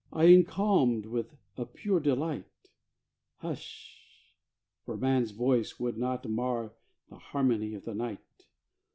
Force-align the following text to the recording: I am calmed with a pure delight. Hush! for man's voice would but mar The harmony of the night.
I 0.11 0.25
am 0.25 0.45
calmed 0.45 1.05
with 1.05 1.35
a 1.57 1.63
pure 1.67 1.99
delight. 1.99 2.45
Hush! 3.35 4.33
for 4.83 4.97
man's 4.97 5.29
voice 5.29 5.79
would 5.79 5.99
but 5.99 6.25
mar 6.27 6.73
The 7.09 7.19
harmony 7.19 7.75
of 7.75 7.85
the 7.85 7.93
night. 7.93 8.47